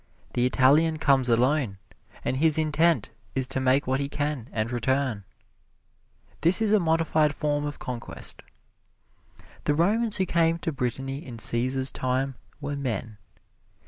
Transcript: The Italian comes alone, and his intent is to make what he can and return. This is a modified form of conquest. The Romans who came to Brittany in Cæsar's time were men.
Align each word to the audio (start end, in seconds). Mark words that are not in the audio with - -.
The 0.33 0.47
Italian 0.47 0.97
comes 0.97 1.29
alone, 1.29 1.77
and 2.25 2.37
his 2.37 2.57
intent 2.57 3.11
is 3.35 3.45
to 3.45 3.59
make 3.59 3.85
what 3.85 3.99
he 3.99 4.09
can 4.09 4.49
and 4.51 4.71
return. 4.71 5.25
This 6.41 6.59
is 6.59 6.71
a 6.71 6.79
modified 6.79 7.35
form 7.35 7.65
of 7.65 7.77
conquest. 7.77 8.41
The 9.65 9.75
Romans 9.75 10.17
who 10.17 10.25
came 10.25 10.57
to 10.57 10.71
Brittany 10.71 11.23
in 11.23 11.37
Cæsar's 11.37 11.91
time 11.91 12.33
were 12.59 12.75
men. 12.75 13.19